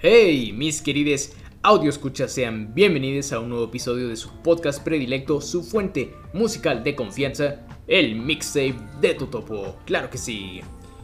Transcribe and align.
Hey, 0.00 0.52
mis 0.52 0.80
queridos 0.80 1.32
audio 1.60 1.90
escuchas, 1.90 2.30
sean 2.30 2.72
bienvenidos 2.72 3.32
a 3.32 3.40
un 3.40 3.48
nuevo 3.48 3.64
episodio 3.64 4.06
de 4.06 4.14
su 4.14 4.30
podcast 4.42 4.80
predilecto, 4.84 5.40
su 5.40 5.64
fuente 5.64 6.14
musical 6.32 6.84
de 6.84 6.94
confianza, 6.94 7.66
el 7.88 8.14
mixtape 8.14 8.76
de 9.00 9.14
Totopo. 9.14 9.74
Claro 9.86 10.08
que 10.08 10.16
sí. 10.16 10.60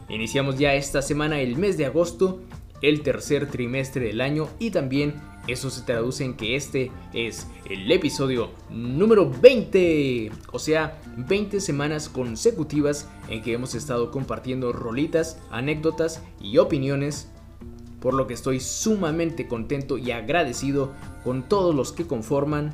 Iniciamos 0.07 0.57
ya 0.57 0.75
esta 0.75 1.01
semana 1.01 1.41
el 1.41 1.57
mes 1.57 1.77
de 1.77 1.87
agosto, 1.87 2.39
el 2.81 3.01
tercer 3.01 3.51
trimestre 3.51 4.05
del 4.05 4.21
año 4.21 4.47
y 4.59 4.71
también 4.71 5.21
eso 5.45 5.69
se 5.69 5.81
traduce 5.81 6.23
en 6.23 6.35
que 6.35 6.55
este 6.55 6.89
es 7.11 7.47
el 7.69 7.91
episodio 7.91 8.51
número 8.69 9.29
20, 9.29 10.31
o 10.53 10.59
sea, 10.59 11.01
20 11.17 11.59
semanas 11.59 12.07
consecutivas 12.07 13.09
en 13.27 13.43
que 13.43 13.51
hemos 13.51 13.75
estado 13.75 14.09
compartiendo 14.09 14.71
rolitas, 14.71 15.37
anécdotas 15.51 16.23
y 16.39 16.59
opiniones, 16.59 17.29
por 18.05 18.13
lo 18.13 18.27
que 18.27 18.35
estoy 18.35 18.59
sumamente 18.59 19.47
contento 19.47 19.97
y 19.97 20.11
agradecido 20.11 20.91
con 21.23 21.41
todos 21.41 21.73
los 21.73 21.91
que 21.91 22.05
conforman, 22.05 22.71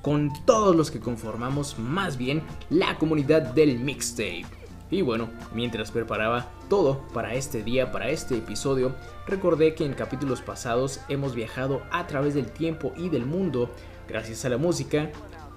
con 0.00 0.32
todos 0.46 0.74
los 0.74 0.90
que 0.90 1.00
conformamos 1.00 1.78
más 1.78 2.16
bien 2.16 2.42
la 2.70 2.96
comunidad 2.96 3.42
del 3.42 3.78
mixtape. 3.78 4.46
Y 4.90 5.02
bueno, 5.02 5.28
mientras 5.52 5.90
preparaba 5.90 6.48
todo 6.70 7.02
para 7.12 7.34
este 7.34 7.62
día, 7.62 7.92
para 7.92 8.08
este 8.08 8.38
episodio, 8.38 8.94
recordé 9.26 9.74
que 9.74 9.84
en 9.84 9.92
capítulos 9.92 10.40
pasados 10.40 10.98
hemos 11.10 11.34
viajado 11.34 11.82
a 11.90 12.06
través 12.06 12.32
del 12.32 12.46
tiempo 12.46 12.94
y 12.96 13.10
del 13.10 13.26
mundo 13.26 13.68
gracias 14.08 14.46
a 14.46 14.48
la 14.48 14.56
música 14.56 15.10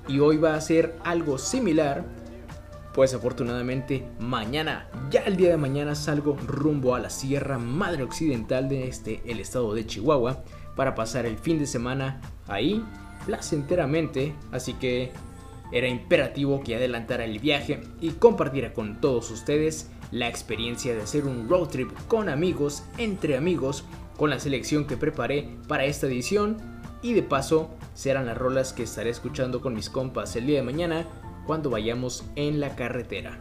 y 0.10 0.20
hoy 0.20 0.36
va 0.36 0.56
a 0.56 0.60
ser 0.60 0.98
algo 1.06 1.38
similar. 1.38 2.04
Pues 2.98 3.14
afortunadamente 3.14 4.08
mañana, 4.18 4.90
ya 5.12 5.22
el 5.22 5.38
día 5.38 5.52
de 5.52 5.58
mañana 5.58 5.94
salgo 5.94 6.36
rumbo 6.48 6.96
a 6.96 7.00
la 7.00 7.12
Sierra 7.12 7.60
Madre 7.60 8.02
Occidental 8.02 8.70
de 8.70 8.88
este, 8.88 9.22
el 9.28 9.40
estado 9.40 9.76
de 9.76 9.86
Chihuahua, 9.86 10.44
para 10.76 10.96
pasar 10.96 11.28
el 11.28 11.38
fin 11.38 11.60
de 11.60 11.68
semana 11.68 12.20
ahí 12.48 12.84
placenteramente, 13.28 14.34
así 14.52 14.74
que 14.74 15.12
era 15.72 15.88
imperativo 15.88 16.64
que 16.64 16.76
adelantara 16.76 17.26
el 17.26 17.38
viaje 17.38 17.82
y 18.02 18.10
compartiera 18.14 18.74
con 18.74 19.00
todos 19.00 19.30
ustedes 19.30 19.92
la 20.10 20.28
experiencia 20.28 20.96
de 20.96 21.04
hacer 21.04 21.26
un 21.26 21.48
road 21.48 21.68
trip 21.68 21.92
con 22.08 22.30
amigos, 22.30 22.84
entre 22.98 23.38
amigos, 23.38 23.84
con 24.18 24.32
la 24.32 24.40
selección 24.40 24.88
que 24.88 24.98
preparé 24.98 25.48
para 25.68 25.86
esta 25.86 26.08
edición. 26.08 26.58
Y 27.04 27.14
de 27.14 27.22
paso 27.22 27.70
serán 27.94 28.26
las 28.26 28.40
rolas 28.40 28.74
que 28.74 28.82
estaré 28.82 29.12
escuchando 29.12 29.62
con 29.62 29.76
mis 29.76 29.88
compas 29.88 30.36
el 30.36 30.48
día 30.48 30.58
de 30.58 30.66
mañana 30.66 31.06
cuando 31.48 31.72
vayamos 31.72 32.24
en 32.36 32.60
la 32.60 32.76
carretera. 32.76 33.40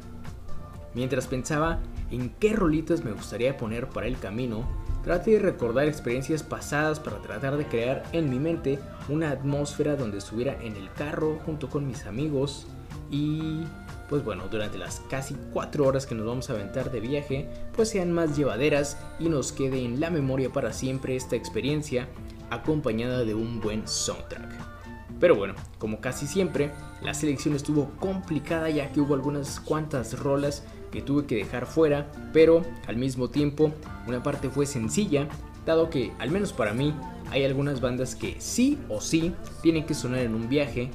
Mientras 0.95 1.27
pensaba 1.27 1.81
en 2.11 2.31
qué 2.41 2.55
rolitas 2.55 3.05
me 3.05 3.13
gustaría 3.13 3.59
poner 3.59 3.89
para 3.91 4.07
el 4.07 4.19
camino, 4.19 4.65
Trate 5.07 5.31
de 5.31 5.39
recordar 5.39 5.87
experiencias 5.87 6.43
pasadas 6.43 6.99
para 6.99 7.23
tratar 7.23 7.57
de 7.57 7.65
crear 7.65 8.03
en 8.11 8.29
mi 8.29 8.41
mente 8.41 8.81
una 9.09 9.31
atmósfera 9.31 9.95
donde 9.95 10.19
estuviera 10.19 10.61
en 10.61 10.75
el 10.75 10.93
carro 10.95 11.39
junto 11.47 11.71
con 11.71 11.87
mis 11.87 12.07
amigos 12.07 12.67
y 13.09 13.63
pues 14.09 14.25
bueno, 14.25 14.49
durante 14.51 14.79
las 14.79 14.99
casi 15.09 15.37
4 15.53 15.87
horas 15.87 16.07
que 16.07 16.17
nos 16.17 16.27
vamos 16.27 16.51
a 16.51 16.55
aventar 16.55 16.91
de 16.91 16.99
viaje, 16.99 17.49
pues 17.77 17.91
sean 17.91 18.11
más 18.11 18.37
llevaderas 18.37 18.99
y 19.21 19.29
nos 19.29 19.53
quede 19.53 19.85
en 19.85 20.01
la 20.01 20.11
memoria 20.11 20.51
para 20.51 20.73
siempre 20.73 21.15
esta 21.15 21.37
experiencia 21.37 22.09
acompañada 22.51 23.25
de 23.25 23.35
un 23.35 23.61
buen 23.61 23.87
soundtrack. 23.87 24.76
Pero 25.19 25.35
bueno, 25.35 25.55
como 25.79 26.01
casi 26.01 26.27
siempre, 26.27 26.73
la 27.03 27.15
selección 27.15 27.55
estuvo 27.55 27.91
complicada 27.99 28.69
ya 28.69 28.93
que 28.93 29.01
hubo 29.01 29.15
algunas 29.15 29.61
cuantas 29.61 30.19
rolas 30.19 30.63
que 30.91 31.03
tuve 31.03 31.27
que 31.27 31.37
dejar 31.37 31.67
fuera, 31.67 32.11
pero 32.33 32.63
al 32.87 32.97
mismo 32.97 33.31
tiempo 33.31 33.73
una 34.07 34.23
parte 34.23 34.51
fue 34.51 34.67
sencilla, 34.67 35.29
dado 35.65 35.91
que, 35.91 36.13
al 36.19 36.31
menos 36.31 36.53
para 36.53 36.73
mí, 36.73 36.95
hay 37.31 37.45
algunas 37.45 37.81
bandas 37.81 38.15
que 38.15 38.37
sí 38.39 38.79
o 38.89 39.01
sí 39.01 39.35
tienen 39.63 39.85
que 39.85 39.95
sonar 39.95 40.21
en 40.21 40.35
un 40.35 40.49
viaje 40.49 40.91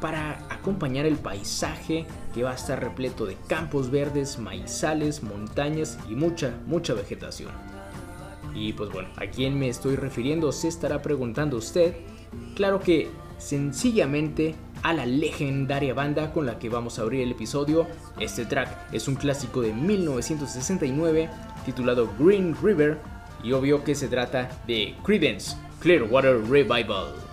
para 0.00 0.38
acompañar 0.48 1.06
el 1.06 1.16
paisaje 1.16 2.06
que 2.34 2.42
va 2.44 2.52
a 2.52 2.54
estar 2.54 2.80
repleto 2.80 3.26
de 3.26 3.36
campos 3.46 3.90
verdes, 3.90 4.38
maizales, 4.38 5.22
montañas 5.22 5.98
y 6.08 6.14
mucha, 6.14 6.54
mucha 6.66 6.94
vegetación. 6.94 7.50
Y 8.54 8.72
pues 8.72 8.90
bueno, 8.90 9.08
¿a 9.16 9.26
quién 9.26 9.58
me 9.58 9.68
estoy 9.68 9.96
refiriendo? 9.96 10.52
Se 10.52 10.68
estará 10.68 11.02
preguntando 11.02 11.56
usted. 11.56 11.94
Claro 12.54 12.80
que 12.80 13.08
sencillamente 13.38 14.54
a 14.82 14.92
la 14.92 15.06
legendaria 15.06 15.94
banda 15.94 16.32
con 16.32 16.46
la 16.46 16.58
que 16.58 16.68
vamos 16.68 16.98
a 16.98 17.02
abrir 17.02 17.22
el 17.22 17.32
episodio. 17.32 17.86
Este 18.20 18.44
track 18.44 18.92
es 18.92 19.08
un 19.08 19.16
clásico 19.16 19.60
de 19.60 19.72
1969 19.72 21.28
titulado 21.64 22.08
Green 22.18 22.56
River 22.62 22.98
y 23.42 23.52
obvio 23.52 23.84
que 23.84 23.94
se 23.94 24.08
trata 24.08 24.48
de 24.66 24.94
Creedence 25.04 25.56
Clearwater 25.80 26.42
Revival. 26.48 27.27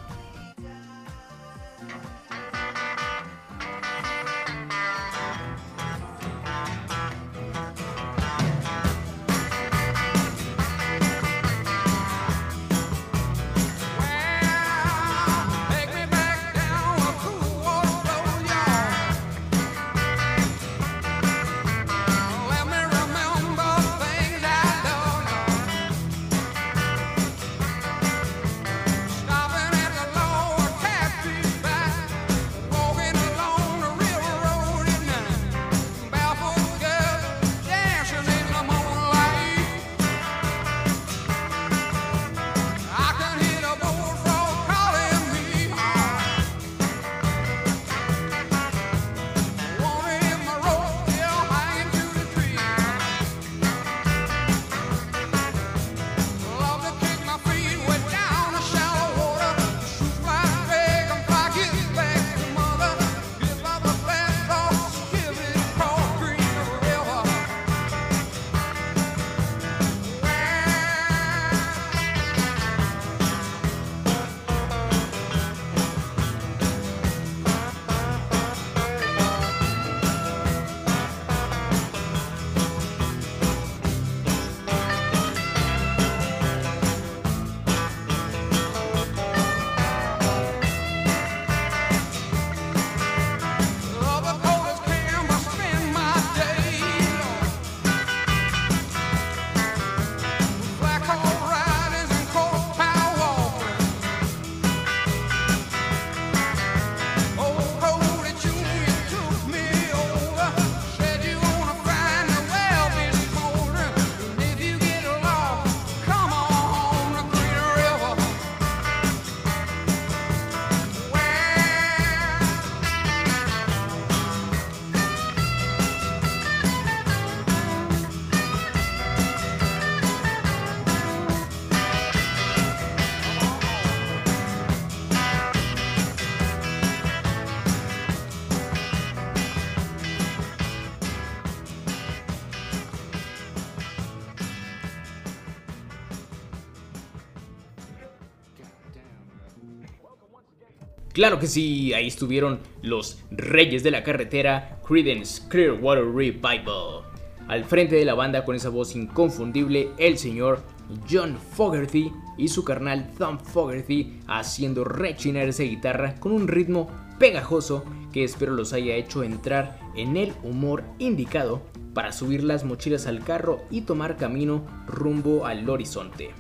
Claro 151.16 151.40
que 151.40 151.48
sí, 151.48 151.94
ahí 151.94 152.08
estuvieron 152.08 152.60
los 152.82 153.24
reyes 153.32 153.84
de 153.84 153.92
la 153.92 154.04
carretera, 154.04 154.82
Credence 154.86 155.48
Clearwater 155.48 156.04
Revival. 156.04 157.06
Al 157.48 157.64
frente 157.64 157.96
de 157.96 158.04
la 158.04 158.16
banda 158.16 158.44
con 158.44 158.54
esa 158.54 158.68
voz 158.68 158.98
inconfundible, 158.98 159.92
el 159.98 160.18
señor 160.18 160.64
John 161.10 161.38
Fogerty 161.38 162.12
y 162.38 162.50
su 162.50 162.66
carnal 162.66 163.14
Tom 163.18 163.40
Fogerty 163.40 164.20
haciendo 164.28 164.84
rechinar 164.84 165.48
esa 165.48 165.64
guitarra 165.64 166.16
con 166.16 166.34
un 166.34 166.50
ritmo 166.50 166.90
pegajoso 167.18 167.86
que 168.12 168.26
espero 168.26 168.52
los 168.52 168.74
haya 168.74 168.96
hecho 168.96 169.24
entrar 169.24 169.80
en 169.96 170.18
el 170.18 170.34
humor 170.44 170.84
indicado 171.00 171.62
para 171.94 172.12
subir 172.12 172.44
las 172.44 172.66
mochilas 172.66 173.08
al 173.08 173.24
carro 173.24 173.64
y 173.72 173.84
tomar 173.84 174.18
camino 174.18 174.66
rumbo 174.86 175.46
al 175.46 175.70
horizonte. 175.70 176.32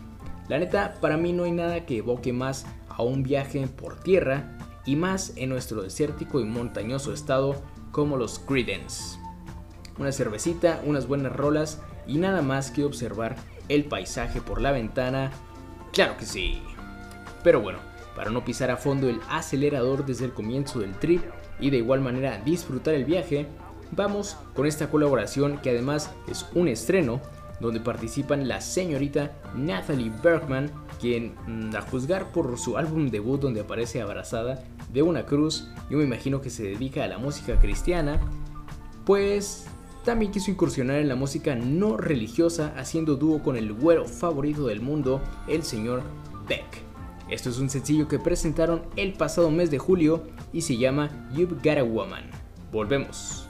La 0.50 0.60
neta, 0.60 0.96
para 1.00 1.16
mí 1.16 1.32
no 1.32 1.46
hay 1.46 1.54
nada 1.54 1.86
que 1.86 2.00
evoque 2.00 2.34
más 2.34 2.66
a 2.90 3.04
un 3.04 3.24
viaje 3.24 3.68
por 3.68 4.02
tierra 4.02 4.55
y 4.86 4.96
más 4.96 5.34
en 5.36 5.50
nuestro 5.50 5.82
desértico 5.82 6.40
y 6.40 6.46
montañoso 6.46 7.14
estado 7.14 7.56
como 7.92 8.18
los 8.18 8.40
Credence. 8.40 9.18
Una 9.98 10.12
cervecita, 10.12 10.82
unas 10.86 11.08
buenas 11.08 11.34
rolas 11.34 11.82
y 12.08 12.18
nada 12.18 12.42
más 12.42 12.72
que 12.72 12.84
observar 12.84 13.36
el 13.70 13.86
paisaje 13.86 14.42
por 14.42 14.62
la 14.62 14.72
ventana. 14.72 15.32
Claro 15.94 16.18
que 16.18 16.26
sí. 16.26 16.62
Pero 17.44 17.62
bueno, 17.62 17.80
para 18.16 18.32
no 18.32 18.44
pisar 18.44 18.72
a 18.72 18.78
fondo 18.78 19.10
el 19.10 19.20
acelerador 19.30 20.06
desde 20.06 20.26
el 20.26 20.34
comienzo 20.34 20.80
del 20.80 20.98
trip 21.00 21.22
y 21.60 21.70
de 21.70 21.78
igual 21.78 22.02
manera 22.02 22.42
disfrutar 22.44 22.94
el 22.94 23.06
viaje, 23.06 23.48
vamos 23.92 24.38
con 24.54 24.66
esta 24.66 24.90
colaboración 24.90 25.60
que 25.60 25.70
además 25.70 26.12
es 26.28 26.46
un 26.54 26.68
estreno 26.68 27.22
donde 27.60 27.80
participan 27.80 28.48
la 28.48 28.62
señorita 28.62 29.32
Natalie 29.56 30.12
Bergman, 30.22 30.72
quien 31.00 31.36
mm, 31.48 31.76
a 31.76 31.82
juzgar 31.82 32.32
por 32.32 32.58
su 32.58 32.78
álbum 32.78 33.10
debut 33.10 33.40
donde 33.40 33.62
aparece 33.62 34.02
abrazada 34.02 34.64
de 34.92 35.02
una 35.02 35.26
cruz, 35.26 35.68
yo 35.90 35.98
me 35.98 36.04
imagino 36.04 36.42
que 36.42 36.50
se 36.50 36.64
dedica 36.64 37.04
a 37.04 37.08
la 37.08 37.18
música 37.18 37.60
cristiana, 37.60 38.20
pues 39.06 39.66
también 40.04 40.32
quiso 40.32 40.52
incursionar 40.52 40.98
en 40.98 41.08
la 41.08 41.16
música 41.16 41.56
no 41.56 41.98
religiosa 41.98 42.74
haciendo 42.78 43.16
dúo 43.16 43.42
con 43.42 43.58
el 43.58 43.74
güero 43.74 44.06
favorito 44.06 44.68
del 44.68 44.82
mundo, 44.82 45.22
el 45.48 45.64
señor 45.64 46.04
Beck. 46.48 46.84
Esto 47.30 47.50
es 47.50 47.58
un 47.58 47.70
sencillo 47.70 48.08
que 48.08 48.20
presentaron 48.20 48.84
el 48.96 49.14
pasado 49.14 49.50
mes 49.50 49.72
de 49.72 49.80
julio 49.80 50.24
y 50.54 50.62
se 50.62 50.78
llama 50.78 51.10
You've 51.34 51.56
Got 51.64 51.80
a 51.80 51.84
Woman. 51.84 52.24
Volvemos. 52.72 53.45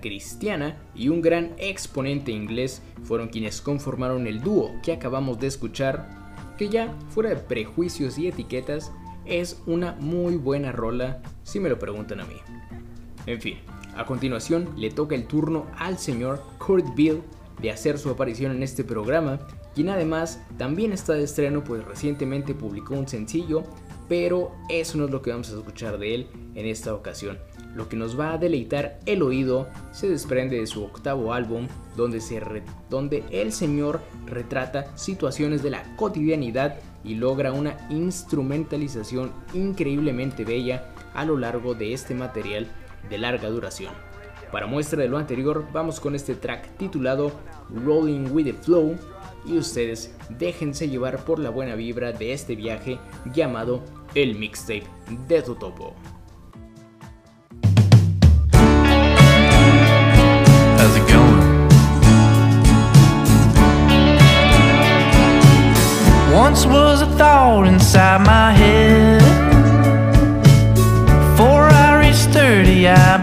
Cristiana 0.00 0.76
y 0.94 1.08
un 1.08 1.20
gran 1.20 1.54
exponente 1.58 2.32
inglés 2.32 2.82
fueron 3.04 3.28
quienes 3.28 3.60
conformaron 3.60 4.26
el 4.26 4.40
dúo 4.40 4.72
que 4.82 4.92
acabamos 4.92 5.38
de 5.38 5.46
escuchar, 5.48 6.08
que 6.58 6.68
ya, 6.68 6.94
fuera 7.10 7.30
de 7.30 7.36
prejuicios 7.36 8.18
y 8.18 8.28
etiquetas, 8.28 8.92
es 9.24 9.60
una 9.66 9.92
muy 10.00 10.36
buena 10.36 10.72
rola 10.72 11.20
si 11.42 11.60
me 11.60 11.68
lo 11.68 11.78
preguntan 11.78 12.20
a 12.20 12.24
mí. 12.24 12.36
En 13.26 13.40
fin, 13.40 13.58
A 13.96 14.04
continuación 14.04 14.68
le 14.76 14.90
toca 14.90 15.14
el 15.14 15.26
turno 15.26 15.66
al 15.78 15.96
señor 15.96 16.42
Kurt 16.58 16.94
Bill 16.94 17.22
de 17.62 17.70
hacer 17.70 17.98
su 17.98 18.10
aparición 18.10 18.52
en 18.52 18.62
este 18.62 18.84
programa, 18.84 19.40
quien 19.74 19.88
además 19.88 20.42
también 20.58 20.92
está 20.92 21.14
de 21.14 21.24
estreno 21.24 21.64
pues 21.64 21.82
recientemente 21.82 22.54
publicó 22.54 22.94
un 22.94 23.08
sencillo, 23.08 23.64
pero 24.08 24.52
eso 24.68 24.98
no 24.98 25.06
es 25.06 25.10
lo 25.10 25.22
que 25.22 25.30
vamos 25.30 25.50
a 25.50 25.56
escuchar 25.56 25.98
de 25.98 26.14
él 26.14 26.26
en 26.54 26.66
esta 26.66 26.94
ocasión. 26.94 27.38
Lo 27.74 27.88
que 27.88 27.96
nos 27.96 28.18
va 28.18 28.32
a 28.32 28.38
deleitar 28.38 29.00
el 29.04 29.22
oído 29.22 29.68
se 29.92 30.08
desprende 30.08 30.58
de 30.58 30.66
su 30.66 30.84
octavo 30.84 31.34
álbum, 31.34 31.68
donde, 31.96 32.20
se 32.20 32.40
donde 32.88 33.22
el 33.30 33.52
señor 33.52 34.00
retrata 34.24 34.96
situaciones 34.96 35.62
de 35.62 35.70
la 35.70 35.96
cotidianidad 35.96 36.76
y 37.04 37.16
logra 37.16 37.52
una 37.52 37.76
instrumentalización 37.90 39.32
increíblemente 39.52 40.44
bella 40.44 40.88
a 41.14 41.24
lo 41.24 41.36
largo 41.36 41.74
de 41.74 41.92
este 41.92 42.14
material 42.14 42.66
de 43.10 43.18
larga 43.18 43.48
duración. 43.48 43.92
Para 44.50 44.66
muestra 44.66 45.02
de 45.02 45.08
lo 45.08 45.18
anterior, 45.18 45.66
vamos 45.72 46.00
con 46.00 46.14
este 46.14 46.34
track 46.34 46.76
titulado 46.78 47.32
Rolling 47.84 48.30
with 48.30 48.44
the 48.44 48.52
Flow 48.54 48.96
y 49.44 49.58
ustedes 49.58 50.14
déjense 50.30 50.88
llevar 50.88 51.24
por 51.24 51.38
la 51.38 51.50
buena 51.50 51.74
vibra 51.74 52.12
de 52.12 52.32
este 52.32 52.56
viaje 52.56 52.98
llamado 53.34 53.82
el 54.14 54.34
mixtape 54.34 54.86
de 55.26 55.42
Totopo. 55.42 55.94
Once 66.36 66.66
was 66.66 67.00
a 67.00 67.06
thought 67.16 67.66
inside 67.66 68.20
my 68.26 68.52
head. 68.52 69.22
Before 71.14 71.64
I 71.64 72.06
reach 72.06 72.22
30, 72.30 72.88
I'll 72.88 73.15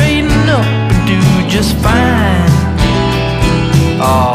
straighten 0.00 0.48
up 0.48 0.64
and 0.64 1.06
do 1.06 1.20
just 1.48 1.76
fine. 1.76 2.48
Oh, 4.00 4.34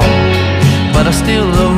but 0.93 1.07
I 1.07 1.11
still 1.11 1.45
love 1.45 1.74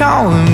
calling 0.00 0.49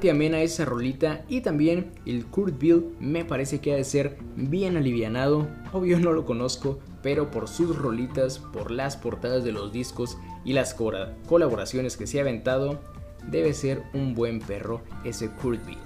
Bastante 0.00 0.16
amena 0.16 0.40
esa 0.40 0.64
rolita 0.64 1.26
y 1.28 1.42
también 1.42 1.92
el 2.06 2.24
Kurt 2.24 2.58
Bill 2.58 2.86
me 3.00 3.26
parece 3.26 3.60
que 3.60 3.74
ha 3.74 3.76
de 3.76 3.84
ser 3.84 4.16
bien 4.34 4.78
alivianado. 4.78 5.46
Obvio 5.74 6.00
no 6.00 6.12
lo 6.12 6.24
conozco, 6.24 6.78
pero 7.02 7.30
por 7.30 7.48
sus 7.48 7.76
rolitas, 7.76 8.38
por 8.38 8.70
las 8.70 8.96
portadas 8.96 9.44
de 9.44 9.52
los 9.52 9.72
discos 9.72 10.16
y 10.42 10.54
las 10.54 10.72
colaboraciones 10.72 11.98
que 11.98 12.06
se 12.06 12.16
ha 12.16 12.22
aventado, 12.22 12.80
debe 13.30 13.52
ser 13.52 13.82
un 13.92 14.14
buen 14.14 14.38
perro 14.38 14.80
ese 15.04 15.28
Kurt 15.32 15.66
Bill. 15.66 15.76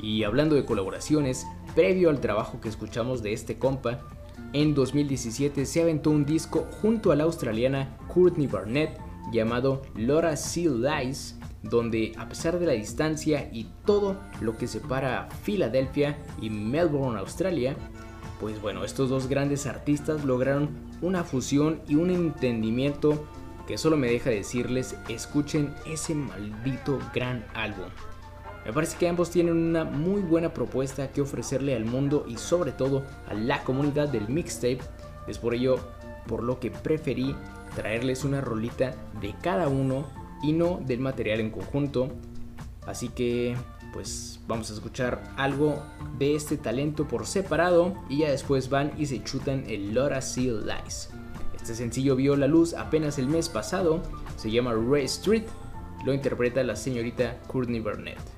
Y 0.00 0.24
hablando 0.24 0.54
de 0.54 0.64
colaboraciones, 0.64 1.46
previo 1.74 2.08
al 2.08 2.22
trabajo 2.22 2.58
que 2.62 2.70
escuchamos 2.70 3.22
de 3.22 3.34
este 3.34 3.58
compa, 3.58 4.00
en 4.54 4.72
2017 4.72 5.66
se 5.66 5.82
aventó 5.82 6.08
un 6.08 6.24
disco 6.24 6.66
junto 6.80 7.12
a 7.12 7.16
la 7.16 7.24
australiana 7.24 7.98
Courtney 8.08 8.46
Barnett 8.46 8.98
llamado 9.30 9.82
Laura 9.94 10.38
Seal 10.38 10.80
Lies, 10.80 11.35
donde 11.68 12.12
a 12.16 12.28
pesar 12.28 12.58
de 12.58 12.66
la 12.66 12.72
distancia 12.72 13.48
y 13.52 13.66
todo 13.84 14.16
lo 14.40 14.56
que 14.56 14.66
separa 14.66 15.22
a 15.22 15.30
Filadelfia 15.30 16.18
y 16.40 16.50
Melbourne, 16.50 17.18
Australia, 17.18 17.76
pues 18.40 18.60
bueno, 18.60 18.84
estos 18.84 19.08
dos 19.08 19.28
grandes 19.28 19.66
artistas 19.66 20.24
lograron 20.24 20.68
una 21.00 21.24
fusión 21.24 21.80
y 21.88 21.94
un 21.94 22.10
entendimiento 22.10 23.26
que 23.66 23.78
solo 23.78 23.96
me 23.96 24.10
deja 24.10 24.30
decirles, 24.30 24.96
escuchen 25.08 25.74
ese 25.86 26.14
maldito 26.14 26.98
gran 27.12 27.44
álbum. 27.54 27.86
Me 28.64 28.72
parece 28.72 28.96
que 28.98 29.08
ambos 29.08 29.30
tienen 29.30 29.56
una 29.56 29.84
muy 29.84 30.22
buena 30.22 30.52
propuesta 30.52 31.12
que 31.12 31.20
ofrecerle 31.20 31.74
al 31.74 31.84
mundo 31.84 32.24
y 32.28 32.36
sobre 32.36 32.72
todo 32.72 33.04
a 33.28 33.34
la 33.34 33.62
comunidad 33.62 34.08
del 34.08 34.28
mixtape. 34.28 34.80
Es 35.28 35.38
por 35.38 35.54
ello 35.54 35.78
por 36.26 36.42
lo 36.42 36.58
que 36.58 36.70
preferí 36.70 37.36
traerles 37.74 38.24
una 38.24 38.40
rolita 38.40 38.94
de 39.20 39.34
cada 39.40 39.68
uno 39.68 40.06
y 40.42 40.52
no 40.52 40.80
del 40.84 41.00
material 41.00 41.40
en 41.40 41.50
conjunto. 41.50 42.08
Así 42.86 43.08
que 43.08 43.56
pues 43.92 44.40
vamos 44.46 44.70
a 44.70 44.74
escuchar 44.74 45.22
algo 45.36 45.82
de 46.18 46.34
este 46.34 46.56
talento 46.56 47.08
por 47.08 47.26
separado 47.26 47.94
y 48.08 48.18
ya 48.18 48.30
después 48.30 48.68
van 48.68 48.92
y 48.98 49.06
se 49.06 49.22
chutan 49.24 49.64
el 49.68 49.94
Laura 49.94 50.20
Seal 50.20 50.66
Lies. 50.66 51.10
Este 51.54 51.74
sencillo 51.74 52.14
vio 52.14 52.36
la 52.36 52.46
luz 52.46 52.74
apenas 52.74 53.18
el 53.18 53.26
mes 53.26 53.48
pasado, 53.48 54.02
se 54.36 54.50
llama 54.50 54.74
Ray 54.74 55.06
Street, 55.06 55.44
lo 56.04 56.12
interpreta 56.12 56.62
la 56.62 56.76
señorita 56.76 57.38
Courtney 57.48 57.80
Burnett. 57.80 58.35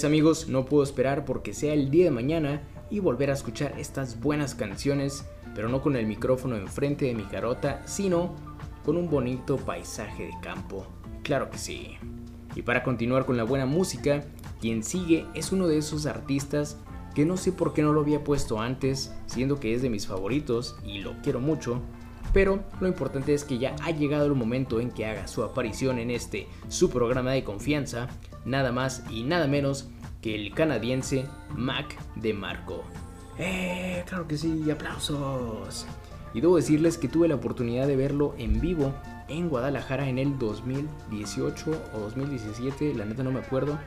Es 0.00 0.04
amigos, 0.04 0.48
no 0.48 0.64
puedo 0.64 0.82
esperar 0.82 1.26
porque 1.26 1.52
sea 1.52 1.74
el 1.74 1.90
día 1.90 2.06
de 2.06 2.10
mañana 2.10 2.62
y 2.88 3.00
volver 3.00 3.28
a 3.28 3.34
escuchar 3.34 3.74
estas 3.78 4.18
buenas 4.18 4.54
canciones, 4.54 5.26
pero 5.54 5.68
no 5.68 5.82
con 5.82 5.94
el 5.94 6.06
micrófono 6.06 6.56
enfrente 6.56 7.04
de 7.04 7.14
mi 7.14 7.24
carota, 7.24 7.82
sino 7.84 8.34
con 8.82 8.96
un 8.96 9.10
bonito 9.10 9.58
paisaje 9.58 10.24
de 10.24 10.32
campo. 10.40 10.86
Claro 11.22 11.50
que 11.50 11.58
sí. 11.58 11.98
Y 12.54 12.62
para 12.62 12.82
continuar 12.82 13.26
con 13.26 13.36
la 13.36 13.44
buena 13.44 13.66
música, 13.66 14.24
quien 14.58 14.82
sigue 14.82 15.26
es 15.34 15.52
uno 15.52 15.66
de 15.66 15.76
esos 15.76 16.06
artistas 16.06 16.78
que 17.14 17.26
no 17.26 17.36
sé 17.36 17.52
por 17.52 17.74
qué 17.74 17.82
no 17.82 17.92
lo 17.92 18.00
había 18.00 18.24
puesto 18.24 18.58
antes, 18.58 19.12
siendo 19.26 19.60
que 19.60 19.74
es 19.74 19.82
de 19.82 19.90
mis 19.90 20.06
favoritos 20.06 20.78
y 20.82 21.00
lo 21.00 21.20
quiero 21.20 21.40
mucho, 21.40 21.82
pero 22.32 22.64
lo 22.80 22.88
importante 22.88 23.34
es 23.34 23.44
que 23.44 23.58
ya 23.58 23.76
ha 23.82 23.90
llegado 23.90 24.24
el 24.24 24.34
momento 24.34 24.80
en 24.80 24.92
que 24.92 25.04
haga 25.04 25.28
su 25.28 25.42
aparición 25.42 25.98
en 25.98 26.10
este 26.10 26.46
su 26.68 26.88
programa 26.88 27.32
de 27.32 27.44
confianza, 27.44 28.08
nada 28.44 28.72
más 28.72 29.04
y 29.10 29.24
nada 29.24 29.46
menos 29.46 29.88
que 30.22 30.34
el 30.34 30.54
canadiense 30.54 31.26
Mac 31.50 31.96
de 32.16 32.34
Marco. 32.34 32.84
¡Eh! 33.38 34.04
Claro 34.06 34.28
que 34.28 34.36
sí, 34.36 34.70
aplausos. 34.70 35.86
Y 36.34 36.40
debo 36.40 36.56
decirles 36.56 36.98
que 36.98 37.08
tuve 37.08 37.28
la 37.28 37.36
oportunidad 37.36 37.86
de 37.86 37.96
verlo 37.96 38.34
en 38.38 38.60
vivo 38.60 38.94
en 39.30 39.48
Guadalajara 39.48 40.08
en 40.08 40.18
el 40.18 40.38
2018 40.38 41.70
o 41.94 41.98
2017, 42.00 42.94
la 42.94 43.04
neta 43.04 43.22
no 43.22 43.30
me 43.30 43.40
acuerdo, 43.40 43.78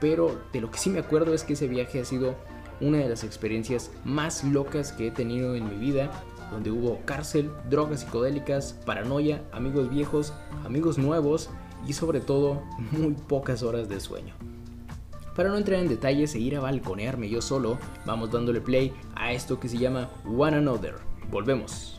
pero 0.00 0.40
de 0.52 0.60
lo 0.60 0.70
que 0.70 0.78
sí 0.78 0.90
me 0.90 1.00
acuerdo 1.00 1.34
es 1.34 1.42
que 1.42 1.54
ese 1.54 1.68
viaje 1.68 2.00
ha 2.00 2.04
sido 2.04 2.36
una 2.80 2.98
de 2.98 3.08
las 3.08 3.24
experiencias 3.24 3.90
más 4.04 4.44
locas 4.44 4.92
que 4.92 5.08
he 5.08 5.10
tenido 5.10 5.54
en 5.54 5.68
mi 5.68 5.76
vida, 5.76 6.10
donde 6.50 6.70
hubo 6.70 7.00
cárcel, 7.04 7.50
drogas 7.68 8.00
psicodélicas, 8.00 8.74
paranoia, 8.86 9.42
amigos 9.52 9.90
viejos, 9.90 10.32
amigos 10.64 10.98
nuevos 10.98 11.50
y 11.86 11.92
sobre 11.92 12.20
todo 12.20 12.62
muy 12.92 13.12
pocas 13.12 13.62
horas 13.62 13.88
de 13.88 14.00
sueño. 14.00 14.34
para 15.34 15.48
no 15.48 15.56
entrar 15.56 15.80
en 15.80 15.88
detalles 15.88 16.34
e 16.36 16.38
ir 16.38 16.56
a 16.56 16.60
balconearme 16.60 17.28
yo 17.28 17.42
solo, 17.42 17.76
vamos 18.06 18.30
dándole 18.30 18.60
play 18.60 18.92
a 19.16 19.32
esto 19.32 19.58
que 19.58 19.68
se 19.68 19.78
llama 19.78 20.08
One 20.24 20.58
Another. 20.58 20.94
Volvemos. 21.28 21.98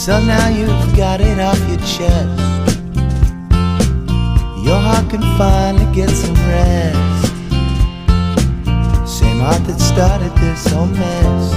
So 0.00 0.18
now 0.24 0.48
you've 0.48 0.96
got 0.96 1.20
it 1.20 1.38
off 1.38 1.58
your 1.68 1.76
chest. 1.80 2.40
Your 4.64 4.80
heart 4.80 5.10
can 5.10 5.20
finally 5.36 5.94
get 5.94 6.08
some 6.08 6.34
rest. 6.48 7.26
Same 9.06 9.40
heart 9.40 9.62
that 9.66 9.78
started 9.78 10.34
this 10.36 10.66
whole 10.72 10.86
mess. 10.86 11.52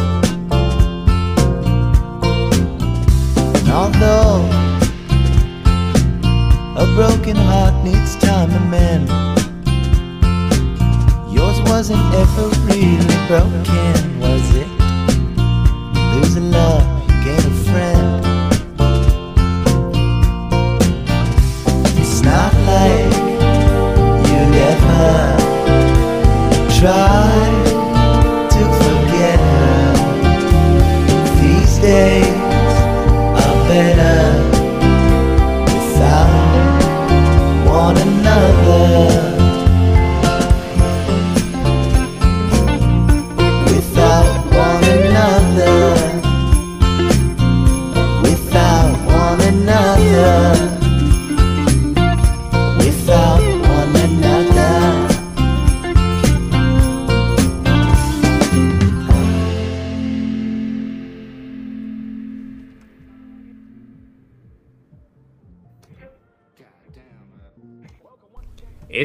And 3.60 3.70
although 3.72 4.44
a 6.76 6.86
broken 6.96 7.38
heart 7.38 7.82
needs 7.82 8.18
time 8.18 8.50
to 8.50 8.60
mend, 8.60 9.08
yours 11.34 11.62
wasn't 11.72 12.04
ever 12.14 12.50
really 12.68 13.18
broken, 13.30 14.20
was 14.20 14.54
it? 14.54 14.68
Losing 16.16 16.52
love, 16.52 16.93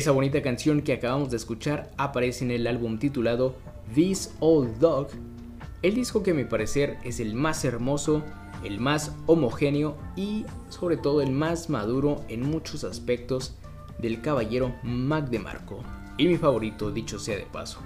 Esa 0.09 0.14
bonita 0.14 0.40
canción 0.40 0.81
que 0.81 0.94
acabamos 0.94 1.29
de 1.29 1.37
escuchar 1.37 1.90
aparece 1.99 2.42
en 2.42 2.51
el 2.51 2.66
álbum 2.66 2.99
titulado 2.99 3.57
This 3.94 4.33
Old 4.40 4.79
Dog, 4.79 5.09
el 5.83 5.94
disco 5.97 6.23
que 6.23 6.31
a 6.31 6.35
mi 6.35 6.44
parecer 6.44 6.97
es 7.05 7.21
el 7.21 7.35
más 7.35 7.62
hermoso, 7.66 8.23
el 8.64 8.81
más 8.81 9.14
homogéneo 9.27 9.99
y 10.16 10.47
sobre 10.71 10.97
todo 10.97 11.21
el 11.21 11.31
más 11.31 11.68
maduro 11.68 12.25
en 12.29 12.40
muchos 12.40 12.85
aspectos 12.85 13.55
del 13.99 14.23
caballero 14.23 14.75
Mac 14.83 15.29
DeMarco, 15.29 15.85
y 16.16 16.27
mi 16.27 16.38
favorito 16.38 16.90
dicho 16.90 17.18
sea 17.18 17.37
de 17.37 17.44
paso. 17.44 17.81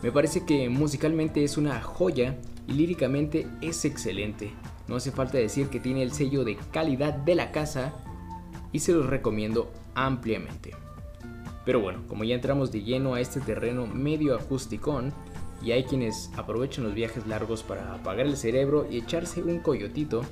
Me 0.00 0.12
parece 0.12 0.46
que 0.46 0.68
musicalmente 0.68 1.42
es 1.42 1.58
una 1.58 1.82
joya 1.82 2.36
y 2.68 2.74
líricamente 2.74 3.48
es 3.62 3.84
excelente. 3.84 4.52
No 4.86 4.94
hace 4.94 5.10
falta 5.10 5.38
decir 5.38 5.66
que 5.70 5.80
tiene 5.80 6.04
el 6.04 6.12
sello 6.12 6.44
de 6.44 6.56
calidad 6.70 7.14
de 7.14 7.34
la 7.34 7.50
casa 7.50 7.94
y 8.70 8.78
se 8.78 8.92
los 8.92 9.06
recomiendo 9.06 9.72
ampliamente. 9.96 10.87
Pero 11.68 11.80
bueno, 11.80 12.00
como 12.08 12.24
ya 12.24 12.34
entramos 12.34 12.72
de 12.72 12.82
lleno 12.82 13.12
a 13.12 13.20
este 13.20 13.40
terreno 13.40 13.86
medio 13.86 14.34
acústicón, 14.34 15.12
y 15.62 15.72
hay 15.72 15.84
quienes 15.84 16.30
aprovechan 16.34 16.84
los 16.84 16.94
viajes 16.94 17.26
largos 17.26 17.62
para 17.62 17.92
apagar 17.92 18.24
el 18.24 18.38
cerebro 18.38 18.86
y 18.90 18.96
echarse 18.96 19.42
un 19.42 19.58
coyotito, 19.58 20.22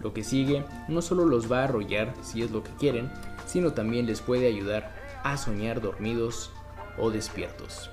lo 0.00 0.14
que 0.14 0.22
sigue 0.22 0.62
no 0.86 1.02
solo 1.02 1.26
los 1.26 1.50
va 1.50 1.62
a 1.62 1.64
arrollar 1.64 2.14
si 2.22 2.42
es 2.42 2.52
lo 2.52 2.62
que 2.62 2.70
quieren, 2.78 3.10
sino 3.44 3.72
también 3.72 4.06
les 4.06 4.20
puede 4.20 4.46
ayudar 4.46 4.94
a 5.24 5.36
soñar 5.36 5.80
dormidos 5.80 6.52
o 6.96 7.10
despiertos. 7.10 7.90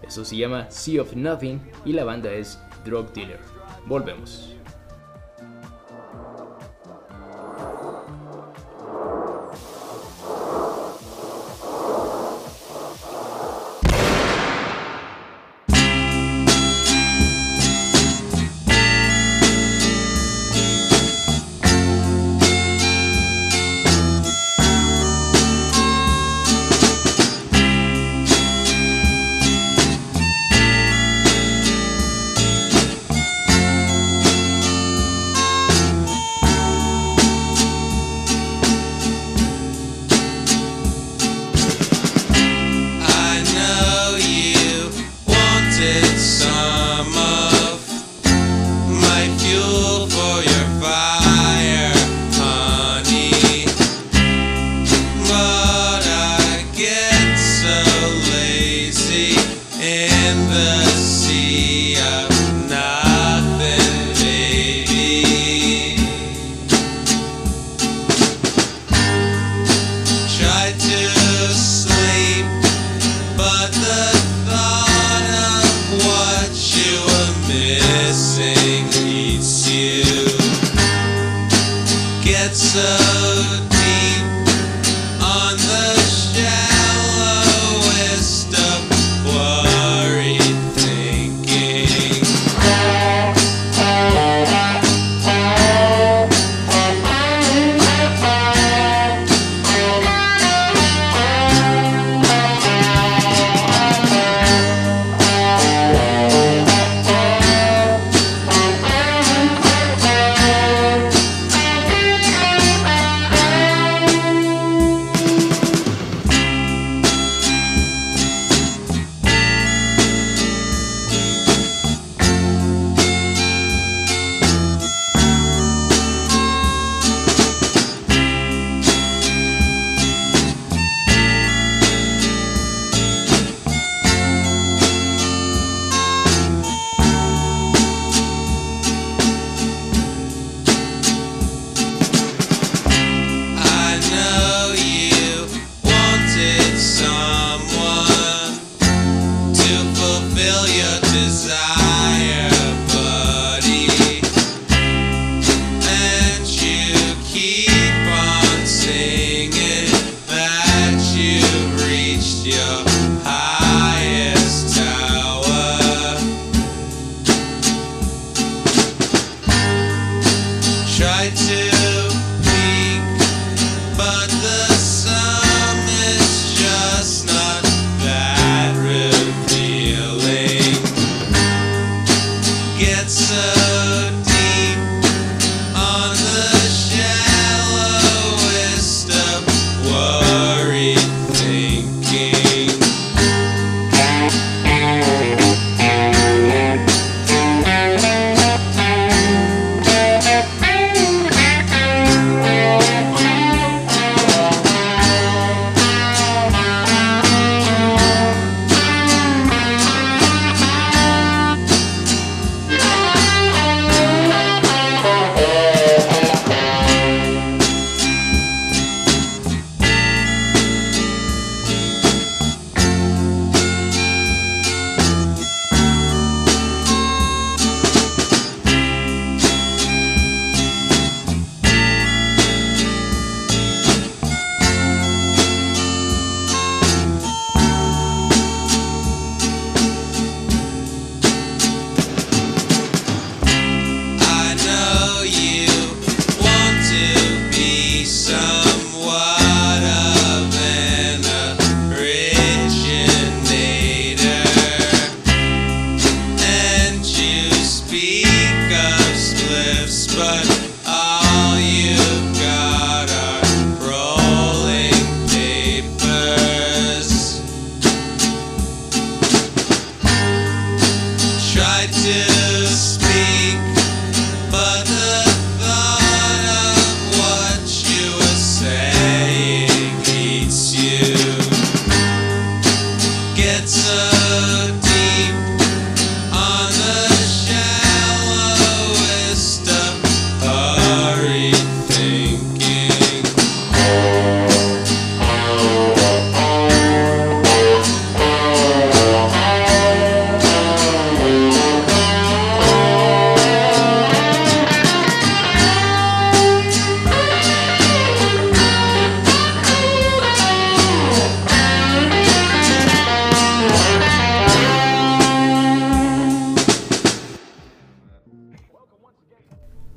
Eso 0.00 0.24
se 0.24 0.38
llama 0.38 0.70
Sea 0.70 1.02
of 1.02 1.14
Nothing 1.14 1.60
y 1.84 1.92
la 1.92 2.04
banda 2.04 2.32
es 2.32 2.58
Drug 2.82 3.12
Dealer. 3.12 3.40
Volvemos. 3.84 4.57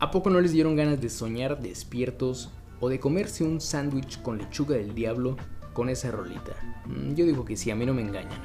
¿A 0.02 0.10
poco 0.10 0.32
no 0.32 0.42
les 0.42 0.52
dieron 0.52 0.76
ganas 0.76 1.00
de 1.00 1.10
soñar 1.10 1.62
despiertos 1.62 2.50
o 2.80 2.90
de 2.90 3.00
comerse 3.00 3.44
un 3.44 3.62
sándwich 3.62 4.20
con 4.24 4.40
lechuga 4.40 4.76
del 4.76 4.96
diablo 4.96 5.38
con 5.74 5.90
esa 5.90 6.10
rolita? 6.10 6.54
Mm, 6.88 7.14
Yo 7.14 7.24
digo 7.24 7.46
que 7.46 7.56
sí, 7.56 7.70
a 7.70 7.76
mí 7.76 7.86
no 7.86 7.94
me 7.94 8.02
engañan. 8.02 8.42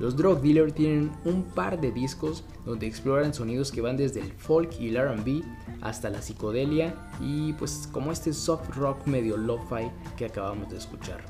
Los 0.00 0.16
Drug 0.16 0.40
Dealer 0.40 0.72
tienen 0.72 1.12
un 1.26 1.42
par 1.42 1.78
de 1.78 1.92
discos 1.92 2.42
donde 2.64 2.86
exploran 2.86 3.34
sonidos 3.34 3.70
que 3.70 3.82
van 3.82 3.98
desde 3.98 4.20
el 4.20 4.32
folk 4.32 4.80
y 4.80 4.88
el 4.88 4.96
RB 4.96 5.42
hasta 5.82 6.08
la 6.08 6.22
psicodelia 6.22 6.94
y 7.20 7.52
pues 7.52 7.86
como 7.92 8.10
este 8.10 8.32
soft 8.32 8.74
rock 8.74 9.06
medio 9.06 9.36
lo-fi 9.36 9.90
que 10.16 10.24
acabamos 10.24 10.70
de 10.70 10.78
escuchar. 10.78 11.22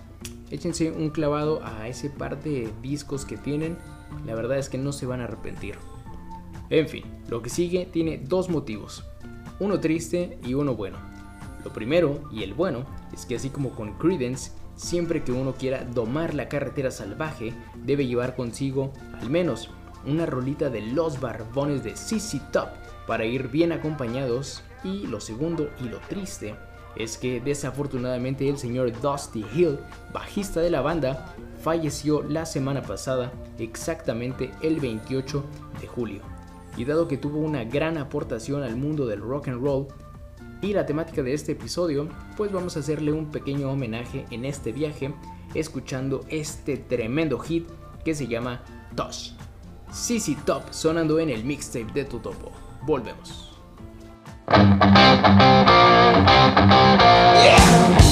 Échense 0.53 0.93
un 0.93 1.11
clavado 1.11 1.65
a 1.65 1.89
ese 1.89 2.11
par 2.11 2.41
de 2.45 2.73
discos 2.81 3.25
que 3.25 3.37
tienen, 3.37 3.77
la 4.25 4.37
verdad 4.37 4.57
es 4.57 4.69
que 4.69 4.79
no 4.79 4.93
se 4.93 5.07
van 5.07 5.21
a 5.21 5.25
arrepentir. 5.25 5.75
En 6.71 6.89
fin, 6.89 7.03
lo 7.29 7.43
que 7.43 7.51
sigue 7.51 7.87
tiene 7.87 8.19
dos 8.19 8.49
motivos, 8.49 9.05
uno 9.61 9.81
triste 9.81 10.39
y 10.45 10.55
uno 10.55 10.75
bueno. 10.75 10.99
Lo 11.65 11.73
primero, 11.73 12.21
y 12.31 12.43
el 12.43 12.55
bueno, 12.55 12.85
es 13.13 13.25
que 13.25 13.37
así 13.37 13.49
como 13.51 13.71
con 13.71 13.95
Credence, 13.95 14.53
siempre 14.77 15.23
que 15.23 15.33
uno 15.33 15.55
quiera 15.55 15.85
domar 15.85 16.35
la 16.35 16.49
carretera 16.49 16.91
salvaje, 16.91 17.55
debe 17.85 18.07
llevar 18.07 18.37
consigo 18.37 18.93
al 19.21 19.31
menos 19.31 19.71
una 20.07 20.27
rolita 20.27 20.69
de 20.69 20.83
los 20.83 21.21
barbones 21.21 21.83
de 21.83 21.97
CC 21.97 22.41
Top 22.53 22.69
para 23.07 23.25
ir 23.25 23.49
bien 23.49 23.73
acompañados. 23.73 24.63
Y 24.83 25.07
lo 25.07 25.21
segundo 25.21 25.71
y 25.83 25.89
lo 25.89 25.99
triste 26.01 26.55
es 26.97 27.17
que 27.17 27.41
desafortunadamente 27.41 28.49
el 28.49 28.59
señor 28.59 28.93
Dusty 29.01 29.45
Hill, 29.55 29.79
bajista 30.13 30.61
de 30.61 30.71
la 30.71 30.83
banda, 30.83 31.35
falleció 31.61 32.23
la 32.23 32.45
semana 32.45 32.83
pasada, 32.83 33.33
exactamente 33.59 34.51
el 34.63 34.81
28 34.81 35.43
de 35.81 35.87
julio. 35.87 36.34
Y 36.77 36.85
dado 36.85 37.09
que 37.09 37.17
tuvo 37.17 37.39
una 37.39 37.65
gran 37.65 37.99
aportación 37.99 38.63
al 38.63 38.77
mundo 38.77 39.07
del 39.07 39.21
rock 39.21 39.49
and 39.49 39.63
roll 39.63 39.87
y 40.61 40.73
la 40.73 40.87
temática 40.87 41.23
de 41.23 41.35
este 41.35 41.53
episodio, 41.53 42.09
pues 42.37 42.51
vamos 42.51 42.77
a 42.77 42.81
hacerle 42.81 43.13
un 43.13 43.31
pequeño 43.31 43.71
homenaje 43.71 44.25
en 44.31 44.45
este 44.45 44.73
viaje 44.73 45.15
escuchando 45.55 46.25
este 46.29 46.77
tremendo 46.77 47.39
hit 47.39 47.69
que 48.05 48.15
se 48.15 48.27
llama 48.27 48.63
Tosh. 48.97 49.33
CC 49.91 50.37
Top 50.45 50.63
sonando 50.71 51.19
en 51.19 51.31
el 51.31 51.45
mixtape 51.45 51.93
de 51.93 52.05
Tutopo. 52.05 52.51
Volvemos. 52.87 53.51
I've 57.77 58.04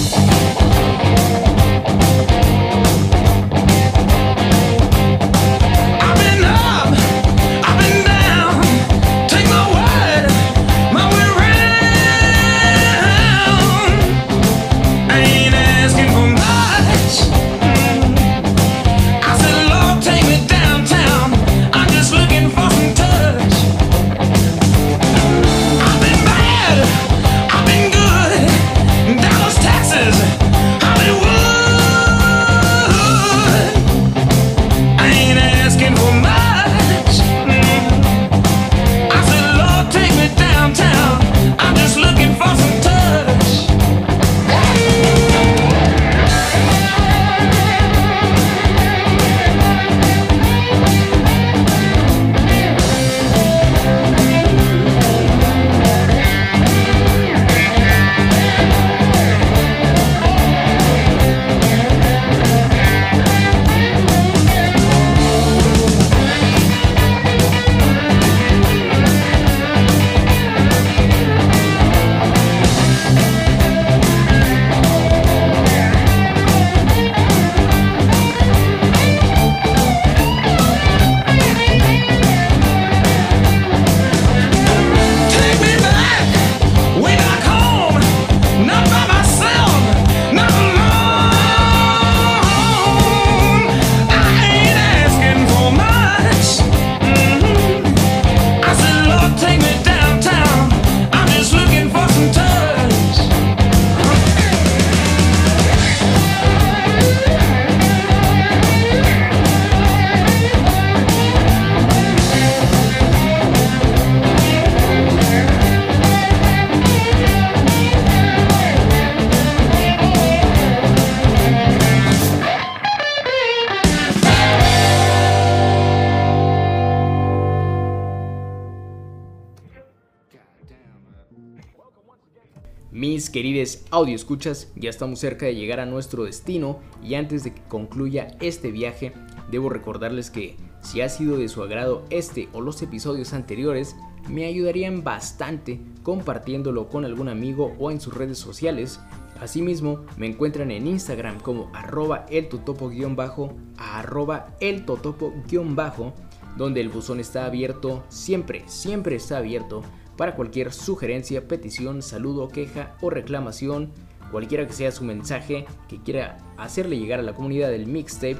audio 133.93 134.17
escuchas, 134.17 134.73
ya 134.75 134.89
estamos 134.89 135.19
cerca 135.19 135.45
de 135.45 135.55
llegar 135.55 135.79
a 135.79 135.85
nuestro 135.85 136.25
destino 136.25 136.81
y 137.05 137.15
antes 137.15 137.45
de 137.45 137.53
que 137.53 137.61
concluya 137.65 138.29
este 138.41 138.71
viaje, 138.71 139.13
debo 139.51 139.69
recordarles 139.69 140.31
que 140.31 140.57
si 140.81 141.03
ha 141.03 141.11
sido 141.11 141.37
de 141.37 141.47
su 141.49 141.63
agrado 141.63 142.03
este 142.09 142.49
o 142.55 142.63
los 142.63 142.81
episodios 142.81 143.35
anteriores, 143.35 143.95
me 144.31 144.47
ayudarían 144.47 145.05
bastante 145.05 145.79
compartiéndolo 146.03 146.89
con 146.89 147.05
algún 147.05 147.29
amigo 147.29 147.75
o 147.79 147.91
en 147.91 148.01
sus 148.01 148.15
redes 148.15 148.39
sociales. 148.39 148.99
Asimismo, 149.39 150.01
me 150.17 150.27
encuentran 150.27 150.71
en 150.71 150.87
Instagram 150.87 151.39
como 151.39 151.71
arroba 151.75 152.25
eltotopo-bajo 152.31 153.55
a 153.77 153.99
arroba 153.99 154.57
eltotopo-bajo, 154.61 156.15
donde 156.57 156.81
el 156.81 156.89
buzón 156.89 157.21
está 157.21 157.45
abierto, 157.45 158.05
siempre, 158.09 158.63
siempre 158.67 159.17
está 159.17 159.37
abierto 159.37 159.83
para 160.23 160.37
cualquier 160.37 160.73
sugerencia, 160.73 161.49
petición, 161.49 162.01
saludo, 162.01 162.47
queja 162.47 162.95
o 163.01 163.11
reclamación, 163.11 163.91
cualquiera 164.31 164.65
que 164.69 164.73
sea 164.73 164.93
su 164.93 165.03
mensaje 165.03 165.67
que 165.89 166.01
quiera 166.01 166.39
hacerle 166.57 166.97
llegar 166.97 167.19
a 167.19 167.25
la 167.25 167.35
comunidad 167.35 167.71
del 167.71 167.89
mixtape, 167.89 168.39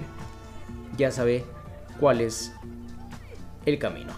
ya 0.97 1.11
sabe 1.11 1.45
cuál 1.99 2.21
es 2.21 2.53
el 3.67 3.81
camino. 3.81 4.13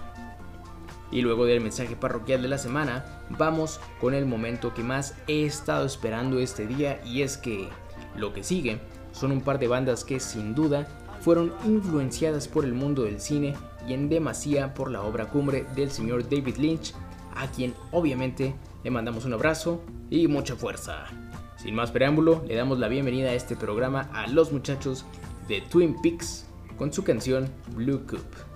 Y 1.11 1.22
luego 1.22 1.46
del 1.46 1.62
mensaje 1.62 1.96
parroquial 1.96 2.42
de 2.42 2.48
la 2.48 2.59
semana, 2.59 3.22
vamos 3.31 3.81
con 3.98 4.12
el 4.12 4.27
momento 4.27 4.74
que 4.74 4.83
más 4.83 5.14
he 5.27 5.46
estado 5.46 5.87
esperando 5.87 6.40
este 6.40 6.66
día 6.66 7.00
y 7.03 7.22
es 7.22 7.38
que 7.38 7.70
lo 8.14 8.35
que 8.35 8.44
sigue 8.44 8.79
son 9.12 9.33
un 9.33 9.40
par 9.40 9.59
de 9.59 9.69
bandas 9.69 10.04
que 10.04 10.21
sin 10.21 10.54
duda 10.54 10.87
fueron 11.23 11.54
influenciadas 11.65 12.46
por 12.46 12.67
el 12.67 12.75
mundo 12.75 13.04
del 13.04 13.23
cine 13.23 13.54
y 13.88 13.94
en 13.94 14.10
demasía 14.10 14.75
por 14.75 14.90
la 14.90 15.02
obra 15.02 15.31
cumbre 15.31 15.65
del 15.75 15.90
señor 15.90 16.29
David 16.29 16.56
Lynch, 16.56 16.94
a 17.37 17.48
quien 17.48 17.74
obviamente 17.92 18.54
le 18.82 18.90
mandamos 18.90 19.24
un 19.24 19.32
abrazo 19.32 19.82
y 20.10 20.28
mucha 20.28 20.56
fuerza. 20.56 21.06
Sin 21.56 21.74
más 21.74 21.90
preámbulo, 21.90 22.44
le 22.46 22.54
damos 22.54 22.78
la 22.78 22.88
bienvenida 22.88 23.30
a 23.30 23.35
este 23.35 23.56
programa 23.56 24.10
a 24.12 24.26
los 24.26 24.52
muchachos 24.52 25.04
de 25.48 25.60
Twin 25.62 26.00
Peaks 26.02 26.46
con 26.76 26.92
su 26.92 27.04
canción 27.04 27.48
Blue 27.74 28.06
Coop. 28.06 28.54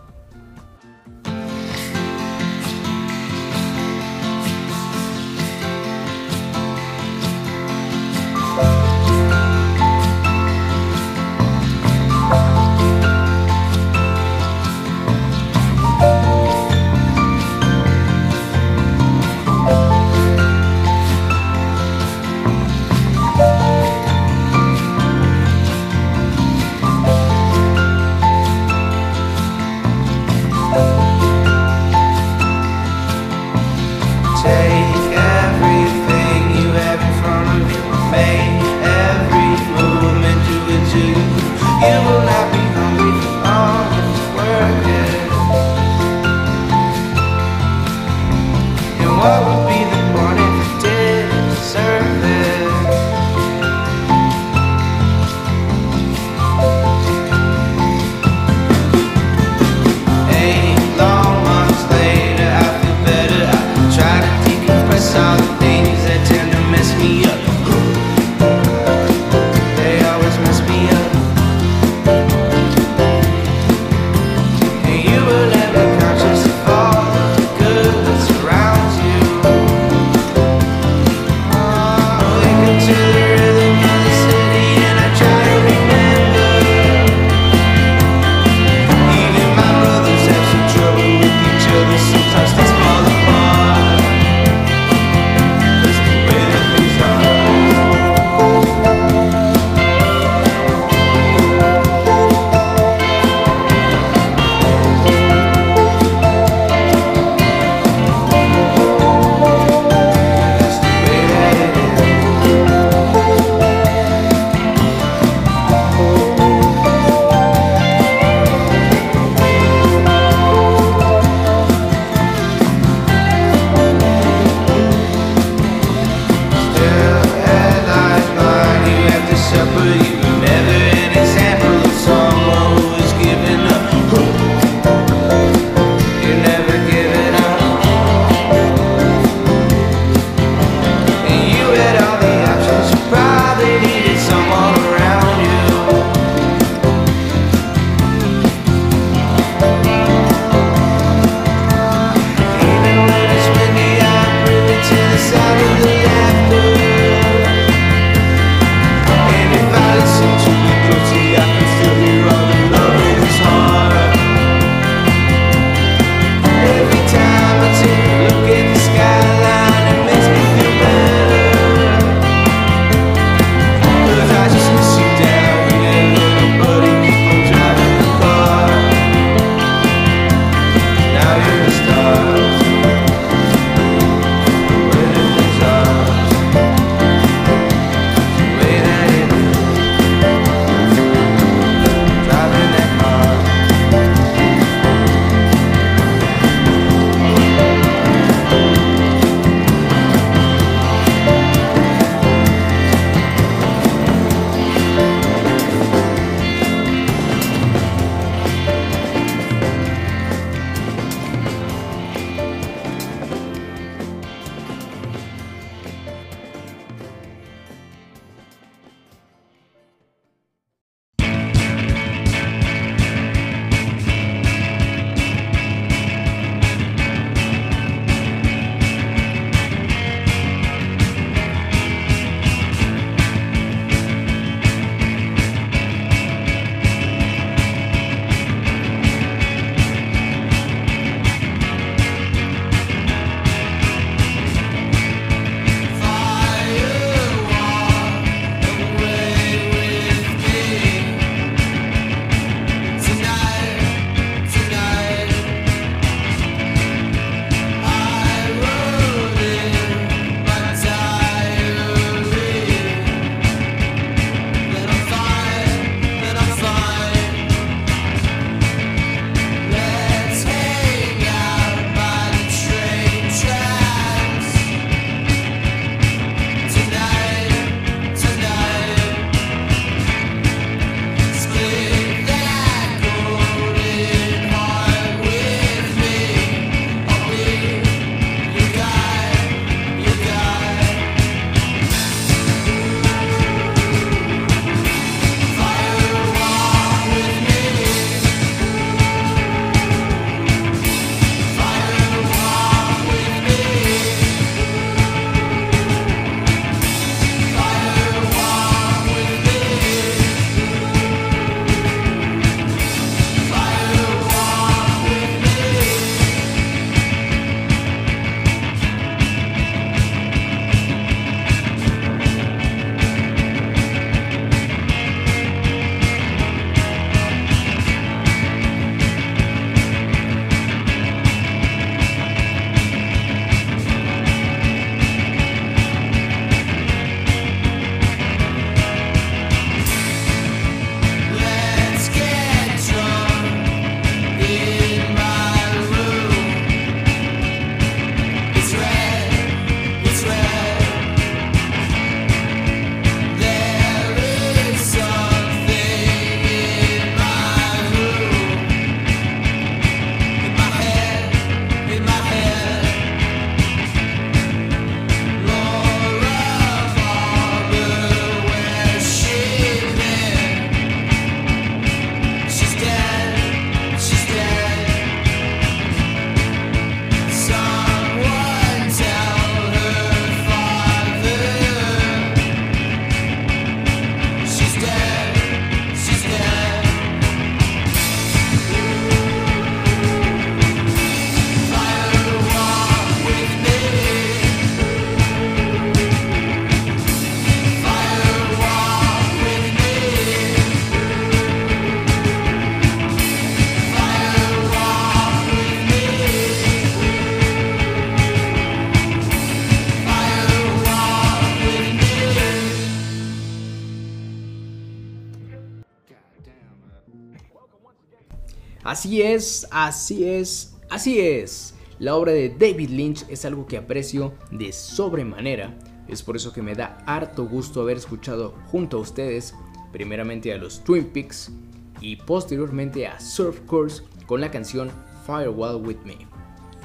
Así 418.99 419.23
es, 419.23 419.69
así 419.71 420.25
es, 420.25 420.77
así 420.91 421.21
es. 421.21 421.73
La 422.01 422.17
obra 422.17 422.33
de 422.33 422.49
David 422.49 422.91
Lynch 422.91 423.25
es 423.29 423.45
algo 423.45 423.65
que 423.65 423.77
aprecio 423.77 424.35
de 424.51 424.73
sobremanera. 424.73 425.79
Es 426.09 426.25
por 426.25 426.35
eso 426.35 426.53
que 426.53 426.63
me 426.63 426.75
da 426.75 426.99
harto 427.07 427.47
gusto 427.47 427.81
haber 427.81 427.97
escuchado 427.97 428.57
junto 428.73 428.97
a 428.97 429.01
ustedes, 429.01 429.55
primeramente 429.93 430.53
a 430.53 430.59
los 430.59 430.83
Twin 430.83 431.05
Peaks 431.05 431.53
y 432.01 432.17
posteriormente 432.17 433.07
a 433.07 433.21
Surf 433.21 433.61
Course 433.67 434.03
con 434.27 434.41
la 434.41 434.51
canción 434.51 434.91
Firewall 435.25 435.87
With 435.87 435.99
Me. 436.05 436.19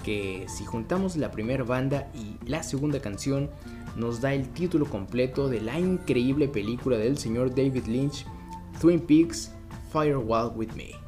Que 0.03 0.45
si 0.47 0.65
juntamos 0.65 1.15
la 1.15 1.31
primera 1.31 1.63
banda 1.63 2.11
y 2.13 2.37
la 2.47 2.61
segunda 2.61 2.99
canción, 2.99 3.49
nos 3.95 4.21
da 4.21 4.35
el 4.35 4.49
título 4.49 4.85
completo 4.85 5.49
de 5.49 5.61
la 5.61 5.79
increíble 5.79 6.47
película 6.47 6.95
del 6.95 7.17
señor 7.17 7.55
David 7.55 7.87
Lynch, 7.87 8.27
Twin 8.79 8.99
Peaks 8.99 9.51
Firewall 9.91 10.51
With 10.55 10.73
Me. 10.73 11.02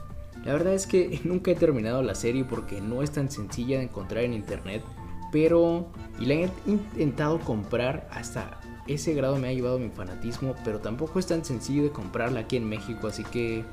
La 0.46 0.54
verdad 0.54 0.74
es 0.74 0.88
que 0.88 1.20
nunca 1.26 1.52
he 1.52 1.56
terminado 1.56 2.02
la 2.02 2.16
serie 2.16 2.46
porque 2.46 2.80
no 2.80 3.02
es 3.04 3.12
tan 3.12 3.30
sencilla 3.30 3.80
de 3.80 3.86
encontrar 3.86 4.24
en 4.24 4.34
internet, 4.34 4.84
pero 5.32 5.88
y 6.20 6.26
la 6.28 6.36
he 6.36 6.50
intentado 6.66 7.40
comprar 7.40 8.08
hasta 8.12 8.62
ese 8.88 9.16
grado 9.16 9.38
me 9.38 9.50
ha 9.50 9.54
llevado 9.54 9.80
mi 9.80 9.90
fanatismo, 9.90 10.56
pero 10.64 10.80
tampoco 10.80 11.18
es 11.18 11.26
tan 11.26 11.44
sencillo 11.44 11.84
de 11.84 11.90
comprarla 11.90 12.42
aquí 12.42 12.56
en 12.58 12.70
México, 12.70 13.08
así 13.08 13.24
que 13.24 13.66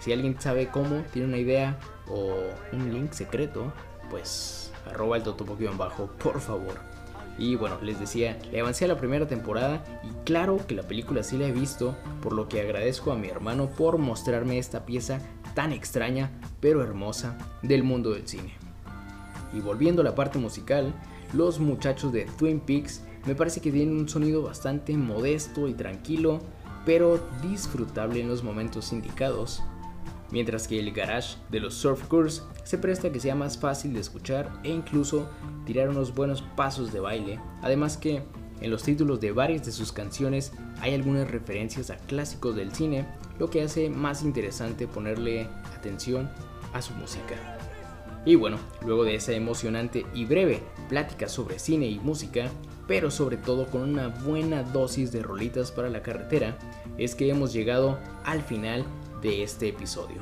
si 0.00 0.12
alguien 0.12 0.40
sabe 0.40 0.68
cómo, 0.68 1.02
tiene 1.12 1.28
una 1.28 1.38
idea 1.38 1.78
o 2.08 2.34
un 2.72 2.92
link 2.92 3.12
secreto, 3.12 3.72
pues 4.10 4.72
arroba 4.86 5.16
el 5.16 5.22
totopo 5.22 5.56
bajo, 5.76 6.06
por 6.22 6.40
favor. 6.40 6.74
Y 7.38 7.54
bueno, 7.54 7.78
les 7.80 8.00
decía, 8.00 8.38
le 8.50 8.60
avancé 8.60 8.84
a 8.84 8.88
la 8.88 8.98
primera 8.98 9.26
temporada 9.26 9.84
y 10.02 10.24
claro 10.24 10.58
que 10.66 10.74
la 10.74 10.82
película 10.82 11.22
sí 11.22 11.38
la 11.38 11.46
he 11.46 11.52
visto, 11.52 11.96
por 12.20 12.32
lo 12.32 12.48
que 12.48 12.60
agradezco 12.60 13.12
a 13.12 13.16
mi 13.16 13.28
hermano 13.28 13.68
por 13.68 13.98
mostrarme 13.98 14.58
esta 14.58 14.84
pieza 14.84 15.20
tan 15.54 15.72
extraña 15.72 16.30
pero 16.60 16.82
hermosa 16.82 17.36
del 17.62 17.82
mundo 17.82 18.10
del 18.12 18.28
cine. 18.28 18.54
Y 19.52 19.60
volviendo 19.60 20.02
a 20.02 20.04
la 20.04 20.14
parte 20.14 20.38
musical, 20.38 20.94
los 21.32 21.58
muchachos 21.58 22.12
de 22.12 22.26
Twin 22.38 22.60
Peaks 22.60 23.02
me 23.26 23.34
parece 23.34 23.60
que 23.60 23.72
tienen 23.72 23.98
un 23.98 24.08
sonido 24.08 24.42
bastante 24.42 24.96
modesto 24.96 25.68
y 25.68 25.74
tranquilo, 25.74 26.40
pero 26.86 27.20
disfrutable 27.42 28.20
en 28.20 28.28
los 28.28 28.42
momentos 28.42 28.92
indicados, 28.92 29.62
mientras 30.30 30.66
que 30.66 30.78
el 30.78 30.92
garage 30.92 31.36
de 31.50 31.60
los 31.60 31.74
Surf 31.74 32.06
Curse 32.06 32.42
se 32.64 32.78
presta 32.78 33.08
a 33.08 33.12
que 33.12 33.20
sea 33.20 33.34
más 33.34 33.58
fácil 33.58 33.92
de 33.92 34.00
escuchar 34.00 34.50
e 34.62 34.70
incluso 34.70 35.28
tirar 35.66 35.88
unos 35.88 36.14
buenos 36.14 36.42
pasos 36.56 36.92
de 36.92 37.00
baile, 37.00 37.38
además 37.62 37.96
que 37.96 38.22
en 38.60 38.70
los 38.70 38.82
títulos 38.82 39.20
de 39.20 39.32
varias 39.32 39.64
de 39.64 39.72
sus 39.72 39.92
canciones 39.92 40.52
hay 40.80 40.94
algunas 40.94 41.30
referencias 41.30 41.90
a 41.90 41.96
clásicos 41.96 42.56
del 42.56 42.74
cine, 42.74 43.06
lo 43.40 43.48
que 43.48 43.62
hace 43.62 43.88
más 43.88 44.22
interesante 44.22 44.86
ponerle 44.86 45.48
atención 45.74 46.30
a 46.74 46.82
su 46.82 46.92
música. 46.92 47.58
Y 48.26 48.34
bueno, 48.34 48.58
luego 48.84 49.02
de 49.04 49.14
esa 49.14 49.32
emocionante 49.32 50.04
y 50.12 50.26
breve 50.26 50.60
plática 50.90 51.26
sobre 51.26 51.58
cine 51.58 51.86
y 51.86 51.98
música, 51.98 52.50
pero 52.86 53.10
sobre 53.10 53.38
todo 53.38 53.66
con 53.66 53.80
una 53.80 54.08
buena 54.08 54.62
dosis 54.62 55.10
de 55.10 55.22
rolitas 55.22 55.72
para 55.72 55.88
la 55.88 56.02
carretera, 56.02 56.58
es 56.98 57.14
que 57.14 57.30
hemos 57.30 57.54
llegado 57.54 57.98
al 58.24 58.42
final 58.42 58.84
de 59.22 59.42
este 59.42 59.68
episodio. 59.68 60.20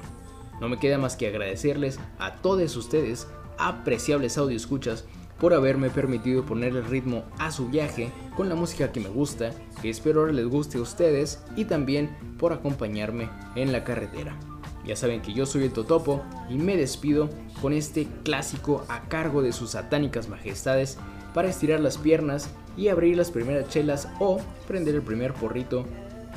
No 0.60 0.68
me 0.68 0.78
queda 0.78 0.96
más 0.96 1.16
que 1.16 1.26
agradecerles 1.26 1.98
a 2.20 2.36
todos 2.36 2.76
ustedes, 2.76 3.26
apreciables 3.58 4.38
audio 4.38 4.56
escuchas, 4.56 5.04
por 5.38 5.54
haberme 5.54 5.90
permitido 5.90 6.44
poner 6.44 6.76
el 6.76 6.84
ritmo 6.84 7.24
a 7.38 7.50
su 7.50 7.68
viaje 7.68 8.10
con 8.36 8.48
la 8.48 8.54
música 8.54 8.92
que 8.92 9.00
me 9.00 9.08
gusta, 9.08 9.50
que 9.80 9.90
espero 9.90 10.26
les 10.26 10.46
guste 10.46 10.78
a 10.78 10.82
ustedes 10.82 11.42
y 11.56 11.64
también 11.64 12.16
por 12.38 12.52
acompañarme 12.52 13.30
en 13.54 13.72
la 13.72 13.84
carretera. 13.84 14.36
Ya 14.84 14.96
saben 14.96 15.20
que 15.20 15.34
yo 15.34 15.44
soy 15.46 15.64
el 15.64 15.72
Totopo 15.72 16.22
y 16.48 16.54
me 16.54 16.76
despido 16.76 17.28
con 17.60 17.72
este 17.72 18.08
clásico 18.24 18.84
a 18.88 19.02
cargo 19.02 19.42
de 19.42 19.52
sus 19.52 19.70
satánicas 19.70 20.28
majestades 20.28 20.98
para 21.34 21.48
estirar 21.48 21.80
las 21.80 21.98
piernas 21.98 22.48
y 22.76 22.88
abrir 22.88 23.16
las 23.16 23.30
primeras 23.30 23.68
chelas 23.68 24.08
o 24.18 24.40
prender 24.66 24.94
el 24.94 25.02
primer 25.02 25.34
porrito, 25.34 25.84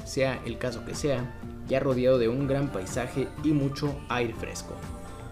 sea 0.06 0.42
el 0.46 0.58
caso 0.58 0.84
que 0.86 0.96
sea, 0.96 1.40
ya 1.68 1.80
rodeado 1.80 2.18
de 2.18 2.28
un 2.28 2.48
gran 2.48 2.72
paisaje 2.72 3.28
y 3.44 3.52
mucho 3.52 3.96
aire 4.10 4.34
fresco. 4.34 4.74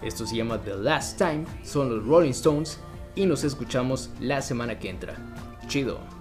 Esto 0.02 0.26
se 0.26 0.36
llama 0.36 0.58
The 0.58 0.76
Last 0.76 1.18
Time, 1.18 1.44
son 1.62 1.90
los 1.90 2.06
Rolling 2.06 2.30
Stones 2.30 2.78
y 3.14 3.26
nos 3.26 3.44
escuchamos 3.44 4.10
la 4.20 4.42
semana 4.42 4.78
que 4.78 4.90
entra. 4.90 5.16
Chido. 5.66 6.19